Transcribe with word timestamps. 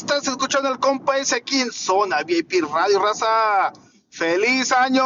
Estás 0.00 0.26
escuchando 0.26 0.70
el 0.70 0.78
compa 0.78 1.18
ese 1.18 1.36
aquí 1.36 1.60
en 1.60 1.70
Zona 1.70 2.22
VIP 2.22 2.62
Radio 2.62 3.00
Raza. 3.00 3.70
¡Feliz 4.08 4.72
año! 4.72 5.04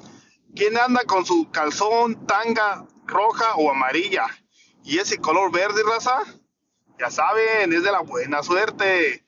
¿quién 0.55 0.77
anda 0.77 1.03
con 1.03 1.25
su 1.25 1.49
calzón, 1.51 2.25
tanga 2.25 2.85
roja 3.05 3.55
o 3.55 3.69
amarilla? 3.69 4.25
Y 4.83 4.99
ese 4.99 5.17
color 5.17 5.51
verde, 5.51 5.83
raza, 5.83 6.23
ya 6.97 7.11
saben, 7.11 7.73
es 7.73 7.83
de 7.83 7.91
la 7.91 7.99
buena 7.99 8.41
suerte. 8.41 9.25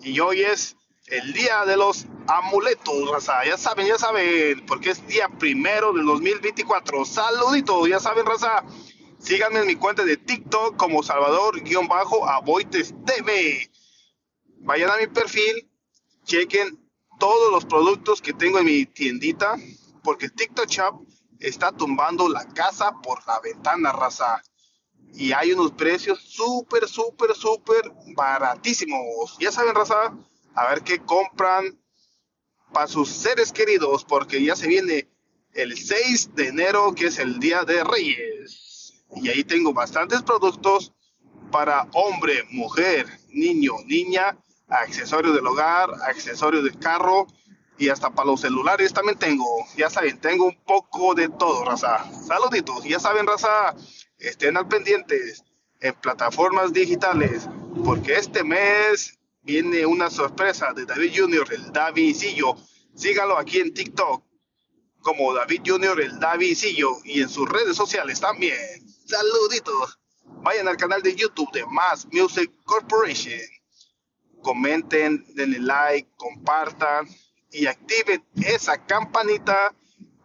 Y 0.00 0.20
hoy 0.20 0.42
es 0.42 0.76
el 1.08 1.32
día 1.32 1.64
de 1.64 1.76
los 1.76 2.06
amuletos, 2.26 3.10
raza. 3.10 3.44
Ya 3.44 3.56
saben, 3.56 3.86
ya 3.86 3.98
saben, 3.98 4.64
porque 4.66 4.90
es 4.90 5.06
día 5.06 5.28
primero 5.28 5.92
del 5.92 6.06
2024. 6.06 7.04
Saludito, 7.04 7.86
ya 7.86 8.00
saben, 8.00 8.26
raza. 8.26 8.64
Síganme 9.18 9.60
en 9.60 9.66
mi 9.66 9.76
cuenta 9.76 10.04
de 10.04 10.16
TikTok 10.16 10.76
como 10.76 11.02
Salvador-Aboites 11.02 12.94
TV. 13.04 13.70
Vayan 14.58 14.90
a 14.90 14.96
mi 14.96 15.06
perfil, 15.06 15.70
chequen 16.24 16.78
todos 17.18 17.50
los 17.50 17.64
productos 17.64 18.20
que 18.20 18.32
tengo 18.32 18.58
en 18.58 18.66
mi 18.66 18.84
tiendita, 18.86 19.56
porque 20.02 20.28
TikTok 20.28 20.68
Shop 20.68 21.06
está 21.38 21.72
tumbando 21.72 22.28
la 22.28 22.46
casa 22.48 22.92
por 23.02 23.26
la 23.26 23.40
ventana, 23.40 23.92
raza 23.92 24.42
y 25.14 25.32
hay 25.32 25.52
unos 25.52 25.72
precios 25.72 26.20
súper, 26.20 26.86
súper, 26.86 27.34
súper 27.34 27.90
baratísimos. 28.14 29.36
Ya 29.38 29.50
saben, 29.50 29.74
raza, 29.74 30.14
a 30.56 30.68
ver 30.70 30.82
qué 30.82 30.98
compran 31.00 31.78
para 32.72 32.88
sus 32.88 33.08
seres 33.08 33.52
queridos, 33.52 34.04
porque 34.04 34.42
ya 34.42 34.56
se 34.56 34.66
viene 34.66 35.08
el 35.52 35.76
6 35.76 36.34
de 36.34 36.48
enero, 36.48 36.94
que 36.94 37.06
es 37.06 37.18
el 37.18 37.38
Día 37.38 37.62
de 37.64 37.84
Reyes. 37.84 39.04
Y 39.16 39.28
ahí 39.28 39.44
tengo 39.44 39.72
bastantes 39.72 40.22
productos 40.22 40.92
para 41.50 41.86
hombre, 41.92 42.44
mujer, 42.50 43.06
niño, 43.28 43.74
niña, 43.86 44.36
accesorios 44.68 45.34
del 45.34 45.46
hogar, 45.46 45.90
accesorios 46.06 46.64
de 46.64 46.72
carro 46.78 47.26
y 47.78 47.88
hasta 47.88 48.10
para 48.10 48.26
los 48.26 48.40
celulares 48.40 48.92
también 48.92 49.18
tengo. 49.18 49.46
Ya 49.76 49.90
saben, 49.90 50.18
tengo 50.20 50.46
un 50.46 50.56
poco 50.64 51.14
de 51.14 51.28
todo, 51.28 51.64
raza. 51.64 52.10
Saluditos, 52.26 52.84
ya 52.84 52.98
saben, 52.98 53.26
raza 53.26 53.74
estén 54.18 54.56
al 54.56 54.66
pendientes 54.66 55.44
en 55.80 55.94
plataformas 55.94 56.72
digitales, 56.72 57.48
porque 57.84 58.16
este 58.16 58.42
mes 58.42 59.18
viene 59.46 59.86
una 59.86 60.10
sorpresa 60.10 60.72
de 60.74 60.84
David 60.84 61.12
Junior, 61.16 61.46
el 61.52 61.72
Davidcillo. 61.72 62.56
Sígalo 62.94 63.38
aquí 63.38 63.60
en 63.60 63.72
TikTok 63.72 64.24
como 65.00 65.32
David 65.32 65.62
Junior, 65.64 66.00
el 66.00 66.18
Davidcillo, 66.18 66.96
y 67.04 67.22
en 67.22 67.28
sus 67.28 67.48
redes 67.48 67.76
sociales 67.76 68.20
también. 68.20 68.58
Saluditos. 69.06 70.00
Vayan 70.42 70.66
al 70.66 70.76
canal 70.76 71.00
de 71.00 71.14
YouTube 71.14 71.52
de 71.52 71.64
Mass 71.66 72.08
Music 72.10 72.50
Corporation. 72.64 73.38
Comenten, 74.42 75.24
denle 75.34 75.60
like, 75.60 76.10
compartan 76.16 77.08
y 77.52 77.66
activen 77.66 78.24
esa 78.34 78.84
campanita 78.84 79.72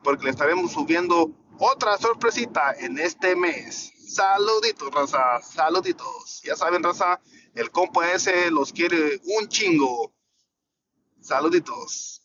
porque 0.04 0.26
le 0.26 0.32
estaremos 0.32 0.72
subiendo 0.72 1.32
otra 1.60 1.96
sorpresita 2.00 2.74
en 2.80 2.98
este 2.98 3.36
mes. 3.36 3.92
Saluditos, 4.16 4.92
raza, 4.92 5.42
saluditos. 5.44 6.42
Ya 6.44 6.56
saben, 6.56 6.82
raza, 6.82 7.22
el 7.56 7.72
compa 7.72 8.12
ese 8.12 8.52
los 8.52 8.72
quiere 8.72 9.20
un 9.38 9.48
chingo. 9.48 10.14
Saluditos. 11.20 12.21